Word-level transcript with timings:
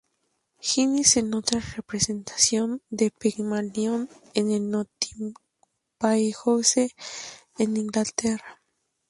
Higgins" 0.59 1.17
en 1.17 1.31
otra 1.35 1.61
representación 1.75 2.81
de 2.89 3.11
Pigmalión 3.11 4.09
en 4.33 4.49
el 4.49 4.67
Nottingham 4.67 5.35
Playhouse, 5.99 6.77
en 7.59 7.77
Inglaterra. 7.77 8.63